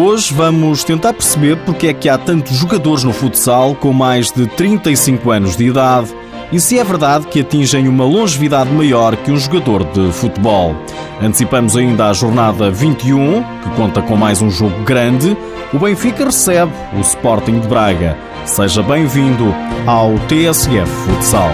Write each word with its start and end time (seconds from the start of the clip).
Hoje 0.00 0.32
vamos 0.32 0.84
tentar 0.84 1.12
perceber 1.12 1.56
porque 1.64 1.88
é 1.88 1.92
que 1.92 2.08
há 2.08 2.16
tantos 2.16 2.56
jogadores 2.56 3.02
no 3.02 3.12
futsal 3.12 3.74
com 3.74 3.92
mais 3.92 4.30
de 4.30 4.46
35 4.46 5.28
anos 5.32 5.56
de 5.56 5.66
idade 5.66 6.14
e 6.52 6.60
se 6.60 6.78
é 6.78 6.84
verdade 6.84 7.26
que 7.26 7.40
atingem 7.40 7.88
uma 7.88 8.04
longevidade 8.04 8.70
maior 8.70 9.16
que 9.16 9.32
um 9.32 9.36
jogador 9.36 9.82
de 9.82 10.12
futebol. 10.12 10.76
Antecipamos 11.20 11.76
ainda 11.76 12.10
a 12.10 12.12
jornada 12.12 12.70
21, 12.70 13.42
que 13.42 13.70
conta 13.70 14.00
com 14.00 14.16
mais 14.16 14.40
um 14.40 14.48
jogo 14.48 14.84
grande. 14.84 15.36
O 15.74 15.80
Benfica 15.80 16.26
recebe 16.26 16.70
o 16.96 17.00
Sporting 17.00 17.58
de 17.58 17.66
Braga. 17.66 18.16
Seja 18.44 18.84
bem-vindo 18.84 19.52
ao 19.84 20.16
TSF 20.28 20.86
Futsal. 20.86 21.50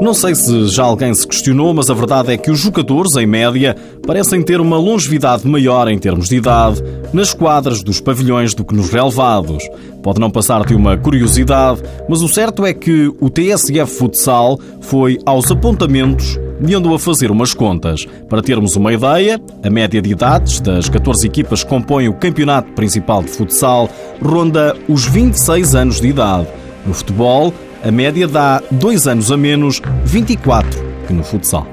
Não 0.00 0.14
sei 0.14 0.32
se 0.32 0.68
já 0.68 0.84
alguém 0.84 1.12
se 1.12 1.26
questionou, 1.26 1.74
mas 1.74 1.90
a 1.90 1.94
verdade 1.94 2.32
é 2.32 2.36
que 2.36 2.52
os 2.52 2.60
jogadores, 2.60 3.16
em 3.16 3.26
média, 3.26 3.74
parecem 4.06 4.40
ter 4.42 4.60
uma 4.60 4.78
longevidade 4.78 5.46
maior 5.46 5.88
em 5.88 5.98
termos 5.98 6.28
de 6.28 6.36
idade 6.36 6.80
nas 7.12 7.34
quadras 7.34 7.82
dos 7.82 8.00
pavilhões 8.00 8.54
do 8.54 8.64
que 8.64 8.76
nos 8.76 8.90
relevados. 8.90 9.68
Pode 10.00 10.20
não 10.20 10.30
passar-te 10.30 10.72
uma 10.72 10.96
curiosidade, 10.96 11.82
mas 12.08 12.22
o 12.22 12.28
certo 12.28 12.64
é 12.64 12.72
que 12.72 13.12
o 13.20 13.28
TSF 13.28 13.86
Futsal 13.86 14.60
foi 14.80 15.18
aos 15.26 15.50
apontamentos 15.50 16.38
e 16.64 16.74
andou 16.74 16.94
a 16.94 16.98
fazer 16.98 17.32
umas 17.32 17.52
contas. 17.52 18.06
Para 18.28 18.40
termos 18.40 18.76
uma 18.76 18.92
ideia, 18.92 19.40
a 19.64 19.68
média 19.68 20.00
de 20.00 20.10
idades 20.10 20.60
das 20.60 20.88
14 20.88 21.26
equipas 21.26 21.64
que 21.64 21.70
compõem 21.70 22.08
o 22.08 22.14
campeonato 22.14 22.70
principal 22.72 23.20
de 23.20 23.30
futsal 23.30 23.88
ronda 24.22 24.76
os 24.88 25.06
26 25.06 25.74
anos 25.74 26.00
de 26.00 26.06
idade. 26.06 26.46
No 26.86 26.94
futebol, 26.94 27.52
a 27.88 27.92
média 27.92 28.28
dá 28.28 28.62
dois 28.70 29.08
anos 29.08 29.32
a 29.32 29.36
menos, 29.36 29.80
24, 30.04 30.68
que 31.06 31.12
no 31.14 31.24
futsal. 31.24 31.66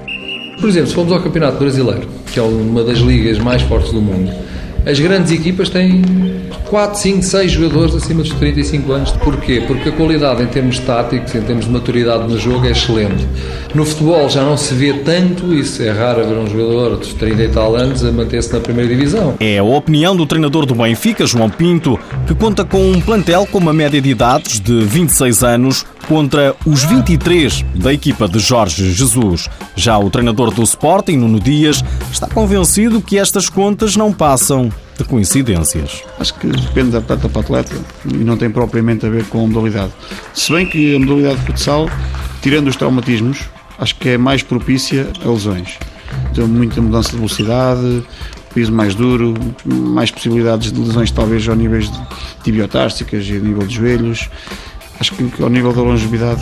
Por 0.61 0.69
exemplo, 0.69 0.87
se 0.87 0.95
formos 0.95 1.11
ao 1.11 1.21
Campeonato 1.21 1.57
Brasileiro, 1.57 2.07
que 2.31 2.39
é 2.39 2.41
uma 2.41 2.85
das 2.85 2.99
ligas 2.99 3.37
mais 3.37 3.61
fortes 3.63 3.91
do 3.91 4.01
mundo, 4.01 4.31
as 4.85 4.97
grandes 4.97 5.31
equipas 5.31 5.69
têm 5.69 6.03
4, 6.69 6.99
5, 6.99 7.23
6 7.23 7.51
jogadores 7.51 7.95
acima 7.95 8.21
dos 8.21 8.31
35 8.33 8.91
anos. 8.91 9.11
Porquê? 9.11 9.63
Porque 9.67 9.89
a 9.89 9.91
qualidade 9.91 10.41
em 10.41 10.47
termos 10.47 10.79
táticos, 10.79 11.33
em 11.35 11.41
termos 11.41 11.65
de 11.65 11.71
maturidade 11.71 12.31
no 12.31 12.37
jogo 12.39 12.65
é 12.65 12.71
excelente. 12.71 13.25
No 13.73 13.85
futebol 13.85 14.29
já 14.29 14.43
não 14.43 14.55
se 14.55 14.73
vê 14.73 14.93
tanto 14.93 15.53
isso, 15.53 15.83
é 15.83 15.91
raro 15.91 16.25
ver 16.25 16.37
um 16.37 16.47
jogador 16.47 16.99
de 16.99 17.13
30 17.15 17.43
e 17.43 17.47
tal 17.49 17.75
anos 17.75 18.05
a 18.05 18.11
manter-se 18.11 18.53
na 18.53 18.59
primeira 18.59 18.89
divisão. 18.89 19.35
É 19.39 19.57
a 19.57 19.63
opinião 19.63 20.15
do 20.15 20.25
treinador 20.25 20.65
do 20.65 20.75
Benfica, 20.75 21.25
João 21.25 21.49
Pinto, 21.49 21.99
que 22.25 22.33
conta 22.33 22.63
com 22.63 22.91
um 22.91 23.01
plantel 23.01 23.47
com 23.51 23.57
uma 23.57 23.73
média 23.73 24.01
de 24.01 24.09
idades 24.09 24.59
de 24.59 24.81
26 24.81 25.43
anos 25.43 25.85
contra 26.07 26.55
os 26.65 26.83
23 26.83 27.65
da 27.75 27.93
equipa 27.93 28.27
de 28.27 28.39
Jorge 28.39 28.91
Jesus. 28.91 29.49
Já 29.75 29.97
o 29.97 30.09
treinador 30.09 30.51
do 30.51 30.63
Sporting, 30.63 31.17
Nuno 31.17 31.39
Dias, 31.39 31.83
está 32.11 32.27
convencido 32.27 33.01
que 33.01 33.17
estas 33.17 33.49
contas 33.49 33.95
não 33.95 34.13
passam 34.13 34.71
de 34.97 35.03
coincidências. 35.03 36.03
Acho 36.19 36.33
que 36.35 36.47
depende 36.47 36.91
de 36.91 36.97
atleta 36.97 37.27
para 37.29 37.41
atleta 37.41 37.75
e 38.05 38.17
não 38.17 38.37
tem 38.37 38.49
propriamente 38.49 39.05
a 39.05 39.09
ver 39.09 39.25
com 39.25 39.43
a 39.43 39.47
modalidade. 39.47 39.91
Se 40.33 40.51
bem 40.51 40.65
que 40.65 40.95
a 40.95 40.99
modalidade 40.99 41.39
de 41.39 41.45
futsal, 41.45 41.89
tirando 42.41 42.67
os 42.67 42.75
traumatismos, 42.75 43.49
acho 43.77 43.95
que 43.95 44.09
é 44.09 44.17
mais 44.17 44.43
propícia 44.43 45.07
a 45.23 45.29
lesões. 45.29 45.77
Tem 46.33 46.45
muita 46.45 46.81
mudança 46.81 47.09
de 47.11 47.17
velocidade, 47.17 48.03
piso 48.53 48.71
mais 48.71 48.95
duro, 48.95 49.33
mais 49.65 50.09
possibilidades 50.09 50.71
de 50.71 50.79
lesões 50.79 51.11
talvez 51.11 51.47
ao 51.47 51.55
nível 51.55 51.79
de 51.79 51.91
tibiotársicas 52.43 53.27
e 53.27 53.33
a 53.33 53.39
nível 53.39 53.67
de 53.67 53.75
joelhos. 53.75 54.29
Acho 54.99 55.13
que 55.13 55.43
ao 55.43 55.49
nível 55.49 55.73
da 55.73 55.81
longevidade, 55.81 56.41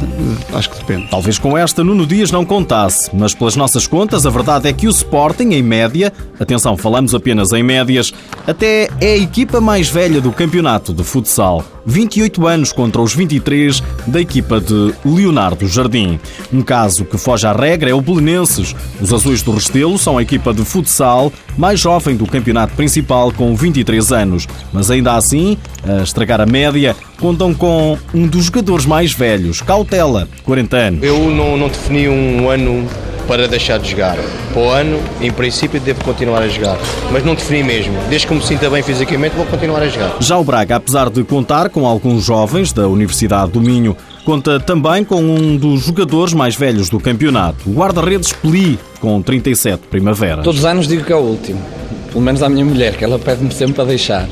acho 0.53 0.69
que 0.69 0.77
depende. 0.77 1.07
Talvez 1.09 1.39
com 1.39 1.57
esta 1.57 1.83
Nuno 1.83 2.05
Dias 2.05 2.31
não 2.31 2.45
contasse, 2.45 3.09
mas 3.13 3.33
pelas 3.33 3.55
nossas 3.55 3.87
contas, 3.87 4.25
a 4.25 4.29
verdade 4.29 4.67
é 4.67 4.73
que 4.73 4.87
o 4.87 4.91
Sporting, 4.91 5.49
em 5.49 5.63
média, 5.63 6.13
atenção, 6.39 6.77
falamos 6.77 7.15
apenas 7.15 7.51
em 7.51 7.63
médias, 7.63 8.13
até 8.45 8.89
é 9.01 9.13
a 9.13 9.17
equipa 9.17 9.59
mais 9.59 9.89
velha 9.89 10.21
do 10.21 10.31
campeonato 10.31 10.93
de 10.93 11.03
futsal. 11.03 11.63
28 11.85 12.47
anos 12.47 12.71
contra 12.71 13.01
os 13.01 13.13
23 13.13 13.81
da 14.07 14.21
equipa 14.21 14.59
de 14.59 14.93
Leonardo 15.05 15.67
Jardim. 15.67 16.19
Um 16.51 16.61
caso 16.61 17.05
que 17.05 17.17
foge 17.17 17.45
à 17.45 17.51
regra 17.53 17.89
é 17.89 17.93
o 17.93 18.01
Belenenses. 18.01 18.75
Os 19.01 19.13
Azuis 19.13 19.41
do 19.41 19.51
Restelo 19.51 19.97
são 19.97 20.17
a 20.17 20.21
equipa 20.21 20.53
de 20.53 20.63
futsal 20.63 21.31
mais 21.57 21.79
jovem 21.79 22.15
do 22.15 22.25
campeonato 22.25 22.75
principal 22.75 23.31
com 23.31 23.55
23 23.55 24.11
anos, 24.11 24.47
mas 24.71 24.89
ainda 24.89 25.15
assim, 25.15 25.57
a 25.83 26.03
estragar 26.03 26.41
a 26.41 26.45
média, 26.45 26.95
contam 27.19 27.53
com 27.53 27.97
um 28.13 28.27
dos 28.27 28.45
jogadores 28.45 28.85
mais 28.85 29.13
velhos, 29.13 29.61
Cautela, 29.61 30.27
40 30.43 30.77
anos. 30.77 31.03
Eu 31.03 31.29
não, 31.29 31.57
não 31.57 31.67
defini 31.67 32.07
um 32.07 32.49
ano 32.49 32.87
para 33.27 33.47
deixar 33.47 33.79
de 33.79 33.91
jogar. 33.91 34.17
Para 34.53 34.61
o 34.61 34.69
ano, 34.69 34.99
em 35.21 35.31
princípio, 35.31 35.79
devo 35.79 36.03
continuar 36.03 36.41
a 36.41 36.47
jogar. 36.47 36.77
Mas 37.11 37.23
não 37.23 37.35
defini 37.35 37.63
mesmo. 37.63 37.93
Desde 38.09 38.27
que 38.27 38.33
me 38.33 38.41
sinta 38.41 38.69
bem 38.69 38.83
fisicamente, 38.83 39.35
vou 39.35 39.45
continuar 39.45 39.81
a 39.81 39.87
jogar. 39.87 40.15
Já 40.19 40.37
o 40.37 40.43
Braga, 40.43 40.75
apesar 40.75 41.09
de 41.09 41.23
contar 41.23 41.69
com 41.69 41.87
alguns 41.87 42.25
jovens 42.25 42.71
da 42.71 42.87
Universidade 42.87 43.51
do 43.51 43.61
Minho, 43.61 43.95
conta 44.25 44.59
também 44.59 45.03
com 45.03 45.21
um 45.21 45.57
dos 45.57 45.85
jogadores 45.85 46.33
mais 46.33 46.55
velhos 46.55 46.89
do 46.89 46.99
campeonato, 46.99 47.69
o 47.69 47.73
guarda-redes 47.73 48.31
Peli, 48.33 48.79
com 48.99 49.21
37 49.21 49.87
primaveras. 49.87 50.43
Todos 50.43 50.59
os 50.59 50.65
anos 50.65 50.87
digo 50.87 51.03
que 51.03 51.11
é 51.11 51.15
o 51.15 51.19
último. 51.19 51.61
Pelo 52.11 52.23
menos 52.23 52.43
à 52.43 52.49
minha 52.49 52.63
mulher, 52.63 52.95
que 52.95 53.03
ela 53.03 53.17
pede-me 53.17 53.51
sempre 53.51 53.73
para 53.73 53.85
deixar. 53.85 54.27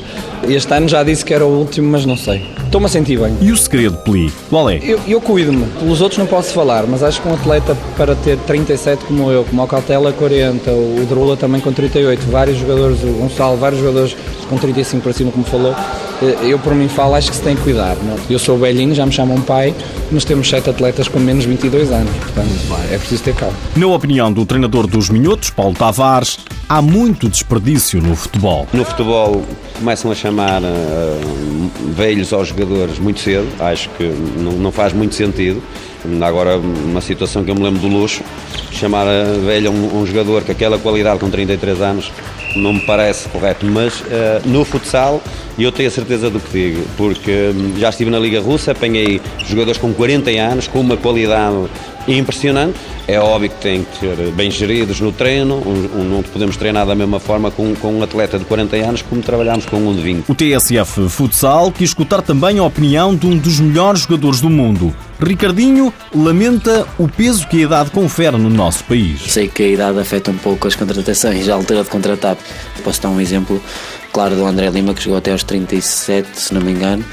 Este 0.47 0.73
ano 0.73 0.87
já 0.87 1.03
disse 1.03 1.25
que 1.25 1.33
era 1.33 1.45
o 1.45 1.49
último, 1.49 1.91
mas 1.91 2.05
não 2.05 2.15
sei. 2.15 2.45
Estou-me 2.71 2.85
a 2.85 2.89
sentir 2.89 3.19
bem. 3.19 3.35
E 3.41 3.51
o 3.51 3.57
segredo, 3.57 3.97
Peli, 3.97 4.31
qual 4.49 4.69
é? 4.69 4.77
Eu, 4.77 4.97
eu 5.05 5.19
cuido-me. 5.19 5.65
Pelos 5.77 5.99
outros 5.99 6.17
não 6.17 6.25
posso 6.25 6.53
falar, 6.53 6.87
mas 6.87 7.03
acho 7.03 7.21
que 7.21 7.27
um 7.27 7.33
atleta 7.33 7.75
para 7.97 8.15
ter 8.15 8.37
37 8.37 9.03
como 9.03 9.29
eu, 9.29 9.43
como 9.43 9.61
o 9.61 9.67
Cautela 9.67 10.13
40, 10.13 10.71
o 10.71 11.05
Drula 11.05 11.35
também 11.35 11.59
com 11.59 11.73
38, 11.73 12.21
vários 12.31 12.57
jogadores, 12.57 13.03
o 13.03 13.07
Gonçalo, 13.07 13.57
vários 13.57 13.81
jogadores 13.81 14.15
com 14.47 14.57
35 14.57 15.03
para 15.03 15.11
cima, 15.11 15.31
como 15.33 15.43
falou, 15.43 15.75
eh, 16.21 16.37
eu 16.43 16.59
por 16.59 16.73
mim 16.73 16.87
falo, 16.87 17.15
acho 17.15 17.29
que 17.31 17.35
se 17.35 17.41
tem 17.41 17.57
que 17.57 17.61
cuidar. 17.61 17.97
Não? 17.97 18.13
É? 18.13 18.17
Eu 18.29 18.39
sou 18.39 18.57
velhinho, 18.57 18.95
já 18.95 19.05
me 19.05 19.11
chamam 19.11 19.41
pai, 19.41 19.75
mas 20.09 20.23
temos 20.23 20.47
sete 20.47 20.69
atletas 20.69 21.09
com 21.09 21.19
menos 21.19 21.43
22 21.43 21.91
anos, 21.91 22.15
portanto 22.15 22.47
é 22.89 22.97
preciso 22.97 23.23
ter 23.23 23.35
calma. 23.35 23.55
Na 23.75 23.87
opinião 23.87 24.31
do 24.31 24.45
treinador 24.45 24.87
dos 24.87 25.09
Minhotos, 25.09 25.49
Paulo 25.49 25.73
Tavares, 25.73 26.39
há 26.69 26.81
muito 26.81 27.27
desperdício 27.27 28.01
no 28.01 28.15
futebol. 28.15 28.65
No 28.71 28.85
futebol 28.85 29.43
começam 29.77 30.11
a 30.11 30.15
chamar 30.15 30.61
uh, 30.61 31.71
velhos 31.93 32.31
aos 32.31 32.51
jogadores 32.61 32.99
muito 32.99 33.19
cedo, 33.19 33.47
acho 33.59 33.89
que 33.91 34.03
não, 34.03 34.53
não 34.53 34.71
faz 34.71 34.93
muito 34.93 35.15
sentido. 35.15 35.61
Agora, 36.21 36.57
uma 36.57 37.01
situação 37.01 37.43
que 37.43 37.51
eu 37.51 37.55
me 37.55 37.63
lembro 37.63 37.79
do 37.79 37.87
luxo, 37.87 38.23
chamar 38.71 39.07
a 39.07 39.23
velho 39.45 39.71
um, 39.71 40.01
um 40.01 40.05
jogador 40.05 40.43
com 40.43 40.51
aquela 40.51 40.77
qualidade 40.77 41.19
com 41.19 41.29
33 41.29 41.81
anos 41.81 42.11
não 42.55 42.73
me 42.73 42.81
parece 42.81 43.29
correto, 43.29 43.65
mas 43.65 44.01
uh, 44.01 44.05
no 44.45 44.65
futsal 44.65 45.21
eu 45.57 45.71
tenho 45.71 45.89
a 45.89 45.91
certeza 45.91 46.29
do 46.29 46.39
que 46.39 46.51
digo, 46.51 46.85
porque 46.97 47.51
hum, 47.53 47.73
já 47.77 47.89
estive 47.89 48.09
na 48.09 48.17
Liga 48.17 48.41
Russa, 48.41 48.71
apanhei 48.71 49.21
jogadores 49.45 49.79
com 49.79 49.93
40 49.93 50.31
anos, 50.31 50.67
com 50.67 50.79
uma 50.79 50.97
qualidade 50.97 51.67
impressionante. 52.07 52.79
É 53.07 53.19
óbvio 53.19 53.49
que 53.49 53.57
têm 53.57 53.83
que 53.83 53.99
ser 53.99 54.15
bem 54.31 54.49
geridos 54.49 54.99
no 55.01 55.11
treino, 55.11 55.55
um, 55.55 55.99
um, 55.99 56.03
não 56.03 56.23
podemos 56.23 56.57
treinar 56.57 56.85
da 56.85 56.95
mesma 56.95 57.19
forma 57.19 57.51
com, 57.51 57.75
com 57.75 57.93
um 57.93 58.03
atleta 58.03 58.39
de 58.39 58.45
40 58.45 58.75
anos 58.77 59.01
como 59.01 59.21
trabalhamos 59.21 59.65
com 59.65 59.77
um 59.77 59.93
de 59.93 60.01
20. 60.01 60.29
O 60.29 60.35
TSF 60.35 61.09
Futsal 61.09 61.71
quis 61.71 61.89
escutar 61.89 62.21
também 62.21 62.57
a 62.57 62.63
opinião 62.63 63.15
de 63.15 63.27
um 63.27 63.37
dos 63.37 63.59
melhores 63.59 64.01
jogadores 64.01 64.41
do 64.41 64.49
mundo. 64.49 64.95
Ricardinho 65.23 65.93
lamenta 66.15 66.87
o 66.97 67.07
peso 67.07 67.47
que 67.47 67.57
a 67.57 67.65
idade 67.65 67.91
confere 67.91 68.37
no 68.37 68.49
nosso 68.49 68.83
país. 68.85 69.21
Sei 69.31 69.47
que 69.47 69.61
a 69.61 69.67
idade 69.67 69.99
afeta 69.99 70.31
um 70.31 70.37
pouco 70.37 70.67
as 70.67 70.75
contratações, 70.75 71.47
a 71.47 71.53
altura 71.53 71.83
de 71.83 71.89
contratar. 71.89 72.35
Posso 72.83 73.01
dar 73.01 73.09
um 73.09 73.21
exemplo 73.21 73.61
claro 74.11 74.35
do 74.35 74.45
André 74.45 74.69
Lima, 74.69 74.93
que 74.93 75.03
chegou 75.03 75.17
até 75.17 75.31
aos 75.31 75.43
37, 75.43 76.27
se 76.33 76.53
não 76.53 76.61
me 76.61 76.71
engano, 76.71 77.05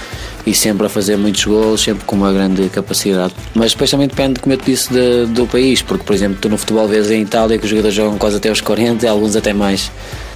e 0.47 0.55
sempre 0.55 0.87
a 0.87 0.89
fazer 0.89 1.17
muitos 1.17 1.45
gols, 1.45 1.83
sempre 1.83 2.05
com 2.05 2.17
uma 2.17 2.33
grande 2.33 2.69
capacidade. 2.71 3.35
Mas 3.55 3.73
depois 3.73 3.91
também 3.91 4.09
depende, 4.09 4.41
como 4.41 4.55
eu 4.55 4.59
te 4.59 4.67
disse, 4.67 4.93
de, 4.93 5.27
do 5.27 5.47
país, 5.47 5.83
porque, 5.83 6.05
por 6.05 6.15
exemplo, 6.15 6.39
tu 6.41 6.49
no 6.49 6.57
futebol 6.57 6.89
vês 6.89 7.11
em 7.11 7.23
Itália 7.23 7.59
que 7.59 7.65
os 7.65 7.71
jogadores 7.71 7.95
jogam 7.95 8.19
quase 8.19 8.37
até 8.37 8.49
aos 8.49 8.61
40 8.61 9.05
e 9.05 9.09
alguns 9.09 9.37
até 9.37 9.53
mais. 9.53 9.93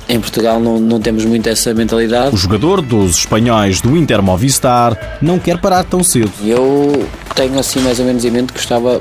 Em 0.08 0.20
Portugal 0.20 0.60
não, 0.60 0.78
não 0.78 1.00
temos 1.00 1.24
muito 1.24 1.48
essa 1.48 1.72
mentalidade. 1.72 2.34
O 2.34 2.38
jogador 2.38 2.82
dos 2.82 3.18
espanhóis 3.18 3.80
do 3.80 3.96
Inter 3.96 4.20
Movistar 4.20 5.18
não 5.22 5.38
quer 5.38 5.58
parar 5.58 5.84
tão 5.84 6.02
cedo. 6.02 6.32
Eu 6.44 7.08
tenho 7.34 7.58
assim 7.58 7.80
mais 7.80 7.98
ou 7.98 8.04
menos 8.04 8.24
em 8.24 8.30
mente 8.30 8.52
que 8.52 8.58
gostava 8.58 9.00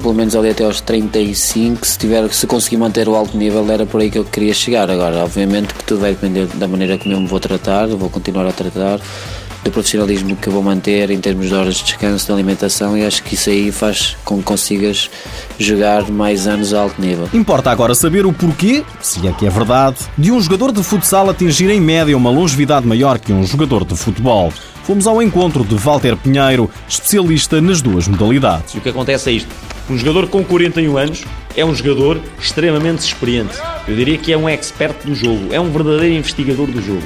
pelo 0.00 0.14
menos 0.14 0.36
ali 0.36 0.50
até 0.50 0.64
aos 0.64 0.80
35, 0.80 1.86
se, 1.86 1.98
tiver, 1.98 2.32
se 2.32 2.46
conseguir 2.46 2.76
manter 2.76 3.08
o 3.08 3.14
alto 3.14 3.36
nível, 3.36 3.68
era 3.70 3.86
por 3.86 4.00
aí 4.00 4.10
que 4.10 4.18
eu 4.18 4.24
queria 4.24 4.54
chegar. 4.54 4.90
Agora, 4.90 5.24
obviamente 5.24 5.72
que 5.74 5.84
tudo 5.84 6.00
vai 6.00 6.12
depender 6.12 6.46
da 6.54 6.68
maneira 6.68 6.98
como 6.98 7.14
eu 7.14 7.20
me 7.20 7.26
vou 7.26 7.40
tratar, 7.40 7.86
vou 7.88 8.10
continuar 8.10 8.46
a 8.46 8.52
tratar, 8.52 9.00
do 9.66 9.72
profissionalismo 9.72 10.36
que 10.36 10.48
eu 10.48 10.52
vou 10.52 10.62
manter 10.62 11.10
em 11.10 11.20
termos 11.20 11.48
de 11.48 11.54
horas 11.54 11.76
de 11.76 11.84
descanso, 11.84 12.26
de 12.26 12.32
alimentação 12.32 12.96
e 12.96 13.04
acho 13.04 13.22
que 13.22 13.34
isso 13.34 13.50
aí 13.50 13.72
faz 13.72 14.16
com 14.24 14.38
que 14.38 14.44
consigas 14.44 15.10
jogar 15.58 16.08
mais 16.10 16.46
anos 16.46 16.72
a 16.72 16.80
alto 16.80 17.00
nível. 17.00 17.28
Importa 17.34 17.70
agora 17.70 17.94
saber 17.94 18.24
o 18.26 18.32
porquê, 18.32 18.84
se 19.00 19.26
é 19.26 19.32
que 19.32 19.46
é 19.46 19.50
verdade, 19.50 19.98
de 20.16 20.30
um 20.30 20.40
jogador 20.40 20.72
de 20.72 20.82
futsal 20.82 21.28
atingir 21.28 21.68
em 21.70 21.80
média 21.80 22.16
uma 22.16 22.30
longevidade 22.30 22.86
maior 22.86 23.18
que 23.18 23.32
um 23.32 23.44
jogador 23.44 23.84
de 23.84 23.96
futebol. 23.96 24.52
Fomos 24.84 25.06
ao 25.08 25.20
encontro 25.20 25.64
de 25.64 25.74
Walter 25.74 26.16
Pinheiro, 26.16 26.70
especialista 26.88 27.60
nas 27.60 27.82
duas 27.82 28.06
modalidades. 28.06 28.74
E 28.74 28.78
o 28.78 28.80
que 28.80 28.88
acontece 28.88 29.30
é 29.30 29.32
isto. 29.32 29.48
Um 29.90 29.98
jogador 29.98 30.28
com 30.28 30.44
41 30.44 30.96
anos 30.96 31.24
é 31.56 31.64
um 31.64 31.74
jogador 31.74 32.20
extremamente 32.40 33.00
experiente. 33.00 33.56
Eu 33.88 33.96
diria 33.96 34.16
que 34.16 34.32
é 34.32 34.38
um 34.38 34.48
expert 34.48 34.96
do 35.04 35.14
jogo, 35.14 35.52
é 35.52 35.60
um 35.60 35.70
verdadeiro 35.70 36.14
investigador 36.14 36.68
do 36.68 36.80
jogo. 36.80 37.02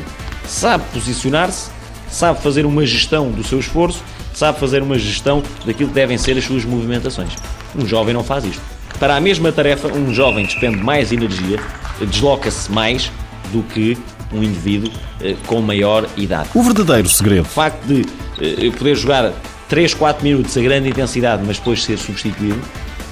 Sabe 0.46 0.84
posicionar-se, 0.92 1.70
sabe 2.10 2.42
fazer 2.42 2.66
uma 2.66 2.84
gestão 2.84 3.30
do 3.30 3.44
seu 3.44 3.58
esforço, 3.58 4.02
sabe 4.34 4.58
fazer 4.58 4.82
uma 4.82 4.98
gestão 4.98 5.42
daquilo 5.64 5.88
que 5.88 5.94
devem 5.94 6.18
ser 6.18 6.36
as 6.36 6.44
suas 6.44 6.64
movimentações. 6.64 7.34
Um 7.76 7.86
jovem 7.86 8.14
não 8.14 8.24
faz 8.24 8.44
isto. 8.44 8.62
Para 8.98 9.16
a 9.16 9.20
mesma 9.20 9.50
tarefa, 9.50 9.88
um 9.88 10.12
jovem 10.12 10.44
despende 10.44 10.76
mais 10.76 11.12
energia, 11.12 11.58
desloca-se 12.00 12.70
mais 12.70 13.10
do 13.52 13.62
que 13.62 13.96
um 14.32 14.42
indivíduo 14.42 14.92
eh, 15.22 15.34
com 15.46 15.60
maior 15.60 16.06
idade. 16.16 16.50
O 16.54 16.62
verdadeiro 16.62 17.08
segredo. 17.08 17.42
O 17.42 17.48
facto 17.48 17.84
de 17.86 18.02
eh, 18.40 18.66
eu 18.66 18.72
poder 18.72 18.94
jogar 18.96 19.32
3, 19.68 19.94
4 19.94 20.22
minutos 20.22 20.56
a 20.56 20.60
grande 20.60 20.88
intensidade, 20.88 21.42
mas 21.46 21.58
depois 21.58 21.82
ser 21.82 21.96
substituído, 21.96 22.60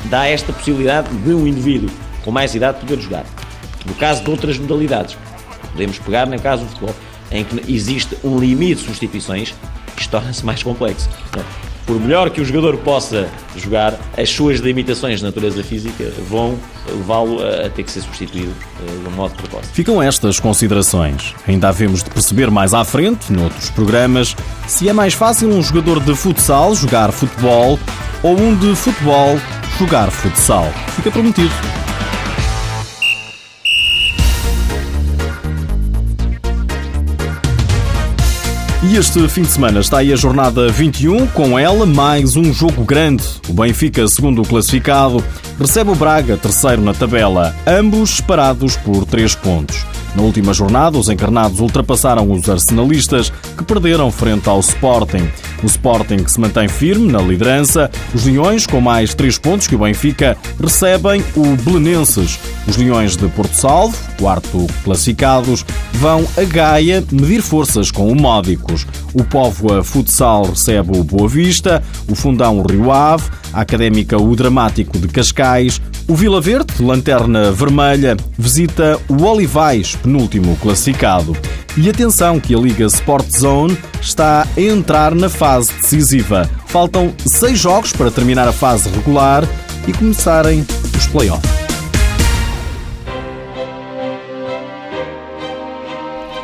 dá 0.04 0.26
esta 0.26 0.52
possibilidade 0.52 1.08
de 1.08 1.32
um 1.32 1.46
indivíduo 1.46 1.90
com 2.24 2.30
mais 2.30 2.54
idade 2.54 2.80
poder 2.80 3.00
jogar. 3.00 3.24
No 3.86 3.94
caso 3.94 4.22
de 4.22 4.30
outras 4.30 4.58
modalidades, 4.58 5.16
podemos 5.72 5.98
pegar 5.98 6.26
no 6.26 6.38
caso 6.40 6.64
do 6.64 6.68
futebol, 6.68 6.94
em 7.30 7.44
que 7.44 7.72
existe 7.72 8.16
um 8.24 8.38
limite 8.38 8.76
de 8.76 8.86
substituições, 8.86 9.54
isto 9.96 10.10
torna-se 10.10 10.44
mais 10.44 10.62
complexo 10.62 11.08
por 11.88 11.98
melhor 11.98 12.28
que 12.28 12.38
o 12.38 12.44
jogador 12.44 12.76
possa 12.76 13.26
jogar, 13.56 13.98
as 14.14 14.28
suas 14.28 14.60
limitações 14.60 15.20
de 15.20 15.24
natureza 15.24 15.64
física 15.64 16.12
vão 16.28 16.58
levá-lo 16.86 17.38
a 17.42 17.70
ter 17.70 17.82
que 17.82 17.90
ser 17.90 18.02
substituído 18.02 18.50
uh, 18.50 19.02
de 19.02 19.08
um 19.08 19.10
modo 19.12 19.34
precoce. 19.34 19.70
Ficam 19.72 20.02
estas 20.02 20.38
considerações. 20.38 21.34
Ainda 21.48 21.70
havemos 21.70 22.04
de 22.04 22.10
perceber 22.10 22.50
mais 22.50 22.74
à 22.74 22.84
frente, 22.84 23.32
noutros 23.32 23.70
programas, 23.70 24.36
se 24.66 24.86
é 24.86 24.92
mais 24.92 25.14
fácil 25.14 25.48
um 25.48 25.62
jogador 25.62 25.98
de 26.00 26.14
futsal 26.14 26.74
jogar 26.74 27.10
futebol 27.10 27.78
ou 28.22 28.38
um 28.38 28.54
de 28.54 28.76
futebol 28.76 29.40
jogar 29.78 30.10
futsal. 30.10 30.70
Fica 30.94 31.10
prometido. 31.10 31.77
E 38.80 38.94
este 38.94 39.26
fim 39.28 39.42
de 39.42 39.48
semana 39.48 39.80
está 39.80 39.98
aí 39.98 40.12
a 40.12 40.16
jornada 40.16 40.68
21, 40.68 41.26
com 41.28 41.58
ela 41.58 41.84
mais 41.84 42.36
um 42.36 42.52
jogo 42.52 42.84
grande. 42.84 43.24
O 43.48 43.52
Benfica, 43.52 44.06
segundo 44.06 44.42
classificado, 44.42 45.22
recebe 45.58 45.90
o 45.90 45.96
Braga, 45.96 46.36
terceiro 46.36 46.80
na 46.80 46.94
tabela, 46.94 47.52
ambos 47.66 48.10
separados 48.10 48.76
por 48.76 49.04
3 49.04 49.34
pontos. 49.34 49.84
Na 50.14 50.22
última 50.22 50.54
jornada, 50.54 50.96
os 50.96 51.08
encarnados 51.08 51.60
ultrapassaram 51.60 52.30
os 52.30 52.48
arsenalistas, 52.48 53.32
que 53.56 53.64
perderam 53.64 54.10
frente 54.10 54.48
ao 54.48 54.58
Sporting. 54.60 55.28
O 55.62 55.66
Sporting 55.66 56.18
que 56.18 56.30
se 56.30 56.40
mantém 56.40 56.66
firme 56.66 57.10
na 57.12 57.20
liderança. 57.20 57.90
Os 58.14 58.24
Leões, 58.24 58.66
com 58.66 58.80
mais 58.80 59.12
3 59.12 59.38
pontos 59.38 59.66
que 59.66 59.74
o 59.74 59.78
Benfica, 59.78 60.36
recebem 60.60 61.22
o 61.36 61.44
Belenenses. 61.56 62.38
Os 62.66 62.76
Leões 62.76 63.16
de 63.16 63.28
Porto 63.28 63.54
Salvo, 63.54 63.96
quarto 64.18 64.66
classificados, 64.82 65.64
vão 65.92 66.26
a 66.36 66.44
Gaia 66.44 67.04
medir 67.12 67.42
forças 67.42 67.90
com 67.90 68.10
o 68.10 68.20
O 69.14 69.24
Póvoa 69.24 69.82
Futsal 69.82 70.50
recebe 70.50 70.98
o 70.98 71.04
Boa 71.04 71.28
Vista, 71.28 71.82
o 72.08 72.14
Fundão 72.14 72.62
Rio 72.62 72.90
Ave, 72.92 73.30
a 73.52 73.60
Académica 73.62 74.20
o 74.20 74.34
Dramático 74.34 74.98
de 74.98 75.08
Cascais, 75.08 75.80
o 76.06 76.14
Vila 76.14 76.40
Verde, 76.40 76.82
Lanterna 76.82 77.52
Vermelha, 77.52 78.16
visita 78.38 78.98
o 79.08 79.24
Olivais, 79.24 79.96
penúltimo 79.96 80.56
classificado. 80.56 81.36
E 81.76 81.88
atenção 81.88 82.40
que 82.40 82.54
a 82.54 82.58
Liga 82.58 82.86
Sport 82.86 83.30
Zone 83.30 83.78
está 84.00 84.46
a 84.56 84.60
entrar 84.60 85.14
na 85.14 85.28
fase 85.28 85.72
decisiva. 85.74 86.48
Faltam 86.66 87.12
seis 87.26 87.58
jogos 87.58 87.92
para 87.92 88.10
terminar 88.10 88.48
a 88.48 88.52
fase 88.52 88.88
regular 88.88 89.44
e 89.86 89.92
começarem 89.92 90.66
os 90.96 91.06
playoffs. 91.06 91.57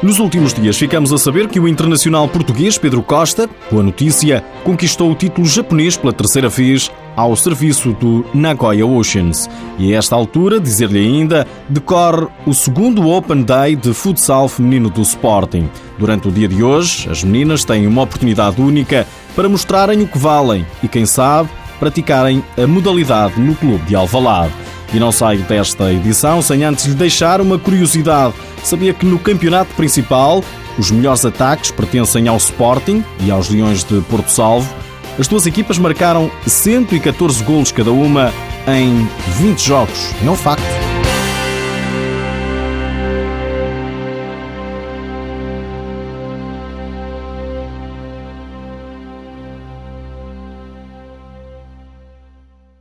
Nos 0.05 0.19
últimos 0.19 0.53
dias 0.53 0.77
ficamos 0.77 1.15
a 1.15 1.17
saber 1.17 1.49
que 1.49 1.59
o 1.59 1.67
internacional 1.67 2.29
português 2.29 2.77
Pedro 2.77 3.03
Costa, 3.03 3.49
com 3.71 3.81
a 3.81 3.83
notícia, 3.83 4.45
conquistou 4.63 5.11
o 5.11 5.15
título 5.15 5.47
japonês 5.47 5.97
pela 5.97 6.13
terceira 6.13 6.47
vez 6.47 6.93
ao 7.17 7.35
serviço 7.35 7.95
do 7.95 8.23
Nagoya 8.35 8.85
Oceans. 8.85 9.49
E 9.79 9.95
a 9.95 9.99
esta 9.99 10.15
altura, 10.15 10.61
dizer-lhe 10.61 10.99
ainda, 10.99 11.47
decorre 11.71 12.27
o 12.45 12.53
segundo 12.53 13.09
Open 13.09 13.45
Day 13.45 13.75
de 13.75 13.95
futsal 13.95 14.47
feminino 14.47 14.91
do 14.91 15.01
Sporting. 15.01 15.71
Durante 15.99 16.29
o 16.29 16.31
dia 16.31 16.49
de 16.49 16.63
hoje, 16.63 17.09
as 17.09 17.25
meninas 17.25 17.65
têm 17.65 17.87
uma 17.87 18.03
oportunidade 18.03 18.61
única 18.61 19.07
para 19.35 19.49
mostrarem 19.49 20.03
o 20.03 20.07
que 20.07 20.19
valem 20.19 20.67
e, 20.83 20.87
quem 20.87 21.07
sabe, 21.07 21.49
praticarem 21.81 22.45
a 22.63 22.67
modalidade 22.67 23.41
no 23.41 23.55
clube 23.55 23.87
de 23.87 23.97
Alvalade. 23.97 24.53
E 24.95 25.01
não 25.01 25.11
saio 25.11 25.43
desta 25.43 25.93
edição 25.93 26.41
sem 26.41 26.63
antes 26.63 26.85
lhe 26.85 26.95
deixar 26.95 27.41
uma 27.41 27.59
curiosidade. 27.59 28.33
Sabia 28.63 28.95
que 28.95 29.05
no 29.05 29.19
campeonato 29.19 29.75
principal 29.75 30.43
os 30.79 30.91
melhores 30.91 31.25
ataques 31.25 31.73
pertencem 31.73 32.29
ao 32.29 32.37
Sporting 32.37 33.05
e 33.21 33.31
aos 33.31 33.49
Leões 33.49 33.83
de 33.83 34.01
Porto 34.03 34.29
Salvo. 34.29 34.73
As 35.19 35.27
duas 35.27 35.47
equipas 35.47 35.79
marcaram 35.79 36.31
114 36.47 37.43
golos 37.43 37.73
cada 37.73 37.91
uma 37.91 38.33
em 38.69 39.09
20 39.37 39.59
jogos. 39.59 40.11
É 40.25 40.31
um 40.31 40.37
facto. 40.37 40.84